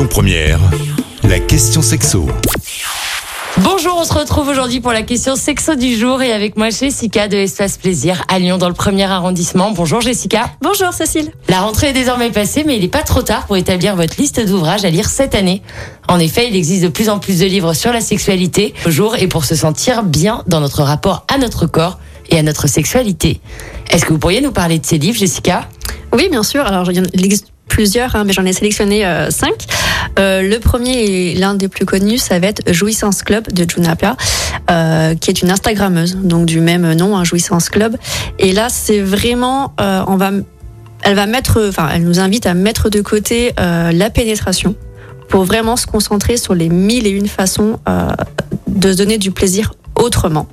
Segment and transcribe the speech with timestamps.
[0.00, 0.60] Lyon Première,
[1.24, 2.26] la question sexo.
[3.58, 7.28] Bonjour, on se retrouve aujourd'hui pour la question sexo du jour et avec moi Jessica
[7.28, 9.72] de Espace Plaisir à Lyon dans le premier arrondissement.
[9.72, 10.52] Bonjour Jessica.
[10.62, 11.30] Bonjour Cécile.
[11.50, 14.40] La rentrée est désormais passée mais il n'est pas trop tard pour établir votre liste
[14.40, 15.60] d'ouvrages à lire cette année.
[16.08, 19.16] En effet, il existe de plus en plus de livres sur la sexualité au jour
[19.16, 21.98] et pour se sentir bien dans notre rapport à notre corps
[22.30, 23.42] et à notre sexualité.
[23.90, 25.68] Est-ce que vous pourriez nous parler de ces livres Jessica?
[26.14, 26.64] Oui, bien sûr.
[26.64, 29.54] Alors, il existe plusieurs, hein, mais j'en ai sélectionné euh, cinq.
[30.18, 34.16] Euh, le premier et l'un des plus connus, ça va être Jouissance Club de Junapia,
[34.70, 37.96] euh, qui est une Instagrammeuse, donc du même nom, hein, Jouissance Club.
[38.38, 40.32] Et là, c'est vraiment, on va,
[41.02, 44.74] elle va mettre, enfin, elle nous invite à mettre de côté la pénétration
[45.28, 47.78] pour vraiment se concentrer sur les mille et une façons
[48.66, 50.48] de se donner du plaisir autrement,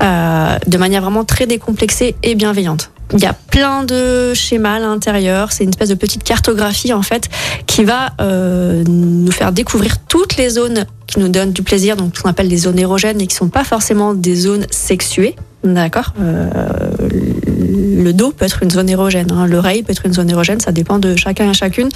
[0.00, 2.90] de manière vraiment très décomplexée et bienveillante.
[3.12, 5.52] Il y a plein de schémas à l'intérieur.
[5.52, 7.28] C'est une espèce de petite cartographie en fait
[7.66, 12.16] qui va euh, nous faire découvrir toutes les zones qui nous donnent du plaisir, donc
[12.16, 15.34] ce qu'on appelle les zones érogènes et qui sont pas forcément des zones sexuées.
[15.64, 16.14] D'accord?
[16.20, 19.46] Euh, le dos peut être une zone érogène, hein.
[19.46, 21.88] l'oreille peut être une zone érogène, ça dépend de chacun et chacune.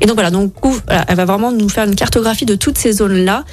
[0.00, 0.52] Et donc voilà, donc
[0.88, 3.44] elle va vraiment nous faire une cartographie de toutes ces zones-là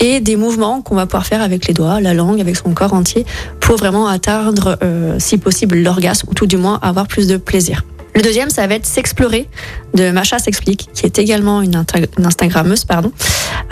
[0.00, 2.92] et des mouvements qu'on va pouvoir faire avec les doigts, la langue, avec son corps
[2.92, 3.24] entier,
[3.60, 7.84] pour vraiment atteindre, euh, si possible, l'orgasme ou tout du moins avoir plus de plaisir.
[8.14, 9.48] Le deuxième, ça va être S'explorer
[9.94, 11.84] de Macha s'explique, qui est également une,
[12.22, 13.12] Instagrammeuse, pardon.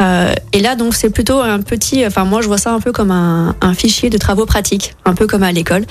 [0.01, 2.93] Euh, et là, donc, c'est plutôt un petit, enfin, moi, je vois ça un peu
[2.93, 5.85] comme un, un fichier de travaux pratiques, un peu comme à l'école.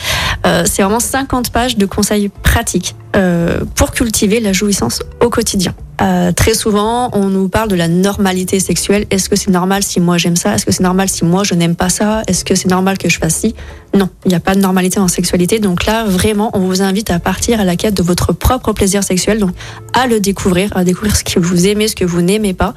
[0.45, 5.73] Euh, c'est vraiment 50 pages de conseils pratiques euh, pour cultiver la jouissance au quotidien.
[6.02, 9.05] Euh, très souvent, on nous parle de la normalité sexuelle.
[9.09, 10.56] Est-ce que c'est normal si moi j'aime ça?
[10.56, 12.23] Est-ce que c'est normal si moi je n'aime pas ça?
[12.28, 13.56] Est-ce que c'est normal que je fasse ci?
[13.94, 15.59] Non, il n'y a pas de normalité en sexualité.
[15.59, 19.03] Donc là, vraiment, on vous invite à partir à la quête de votre propre plaisir
[19.03, 19.52] sexuel, donc
[19.94, 22.73] à le découvrir, à découvrir ce que vous aimez, ce que vous n'aimez pas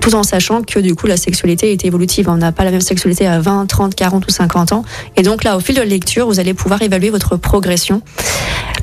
[0.00, 2.28] tout en sachant que du coup la sexualité est évolutive.
[2.28, 4.84] On n'a pas la même sexualité à 20, 30, 40 ou 50 ans.
[5.16, 8.02] Et donc là, au fil de la lecture, vous allez pouvoir évaluer votre progression.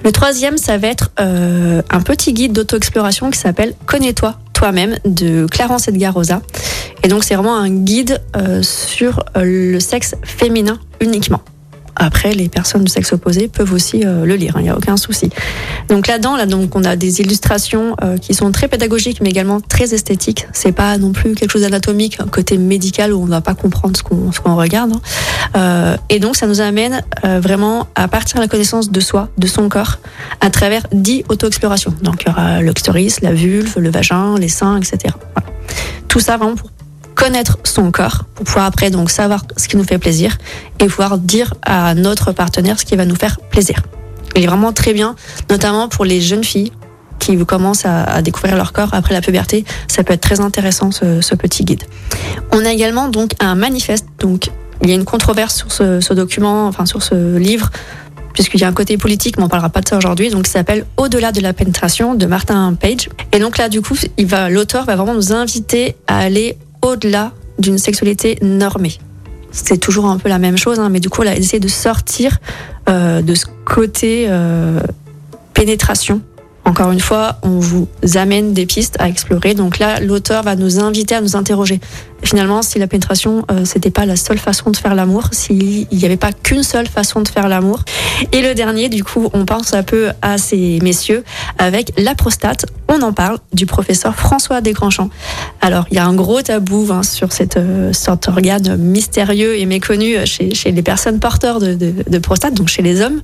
[0.07, 5.47] Le troisième, ça va être euh, un petit guide d'auto-exploration qui s'appelle Connais-toi toi-même de
[5.47, 6.41] Clarence Edgar Rosa.
[7.03, 11.41] Et donc c'est vraiment un guide euh, sur euh, le sexe féminin uniquement.
[11.99, 14.77] Après, les personnes de sexe opposé peuvent aussi euh, le lire, il hein, n'y a
[14.77, 15.29] aucun souci.
[15.89, 19.59] Donc là-dedans, là, donc, on a des illustrations euh, qui sont très pédagogiques, mais également
[19.61, 20.47] très esthétiques.
[20.53, 23.97] C'est pas non plus quelque chose d'anatomique, côté médical où on ne va pas comprendre
[23.97, 24.93] ce qu'on regarde.
[24.93, 25.01] Hein.
[25.55, 29.47] Euh, et donc, ça nous amène vraiment à partir de la connaissance de soi, de
[29.47, 29.99] son corps,
[30.39, 31.93] à travers dix auto-explorations.
[32.01, 32.73] Donc, il y aura le
[33.21, 35.13] la vulve, le vagin, les seins, etc.
[36.07, 36.69] Tout ça vraiment pour
[37.17, 40.37] connaître son corps pour pouvoir après donc savoir ce qui nous fait plaisir
[40.79, 43.81] et pouvoir dire à notre partenaire ce qui va nous faire plaisir.
[44.35, 45.15] Il est vraiment très bien,
[45.49, 46.71] notamment pour les jeunes filles
[47.17, 49.65] qui commencent à, découvrir leur corps après la puberté.
[49.87, 51.83] Ça peut être très intéressant ce, petit guide.
[52.51, 54.05] On a également donc un manifeste.
[54.19, 54.51] Donc
[54.83, 57.71] il y a une controverse sur ce, document, enfin sur ce livre
[58.33, 60.29] puisqu'il y a un côté politique, mais on parlera pas de ça aujourd'hui.
[60.29, 63.09] Donc, il s'appelle Au-delà de la pénétration de Martin Page.
[63.31, 67.31] Et donc là, du coup, il va, l'auteur va vraiment nous inviter à aller au-delà
[67.59, 68.97] d'une sexualité normée.
[69.51, 71.67] C'est toujours un peu la même chose, hein, mais du coup, elle a essayé de
[71.67, 72.37] sortir
[72.89, 74.79] euh, de ce côté euh,
[75.53, 76.21] pénétration.
[76.65, 79.53] Encore une fois, on vous amène des pistes à explorer.
[79.53, 81.79] Donc là, l'auteur va nous inviter à nous interroger
[82.23, 86.05] finalement, si la pénétration, euh, c'était pas la seule façon de faire l'amour, s'il n'y
[86.05, 87.83] avait pas qu'une seule façon de faire l'amour.
[88.31, 91.23] Et le dernier, du coup, on pense un peu à ces messieurs
[91.57, 92.65] avec la prostate.
[92.89, 95.09] On en parle du professeur François Desgrandchamps.
[95.61, 99.65] Alors, il y a un gros tabou hein, sur cette euh, sorte d'organe mystérieux et
[99.65, 103.21] méconnu chez, chez les personnes porteurs de, de, de, prostate, donc chez les hommes.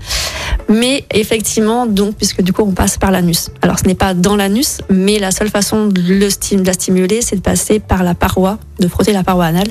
[0.69, 3.51] Mais effectivement, donc, puisque du coup, on passe par l'anus.
[3.61, 6.27] Alors, ce n'est pas dans l'anus, mais la seule façon de, le,
[6.63, 9.67] la stimuler, c'est de passer par la paroi de frotter la paroi anale.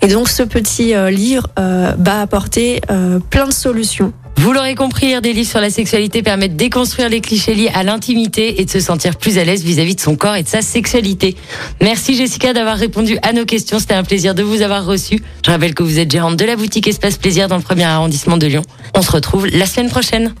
[0.00, 4.12] Et donc ce petit euh, livre euh, va apporter euh, plein de solutions.
[4.42, 7.70] Vous l'aurez compris, lire des livres sur la sexualité permet de déconstruire les clichés liés
[7.74, 10.48] à l'intimité et de se sentir plus à l'aise vis-à-vis de son corps et de
[10.48, 11.36] sa sexualité.
[11.80, 13.78] Merci Jessica d'avoir répondu à nos questions.
[13.78, 15.22] C'était un plaisir de vous avoir reçu.
[15.46, 18.36] Je rappelle que vous êtes gérante de la boutique Espace Plaisir dans le premier arrondissement
[18.36, 18.62] de Lyon.
[18.96, 20.34] On se retrouve la semaine prochaine.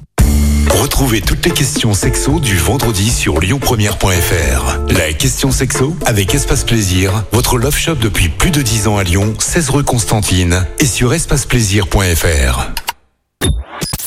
[0.80, 4.78] Retrouvez toutes les questions sexo du vendredi sur lyonpremière.fr.
[4.96, 9.04] La question sexo avec Espace Plaisir, votre love shop depuis plus de 10 ans à
[9.04, 12.81] Lyon, 16 rue Constantine et sur espaceplaisir.fr.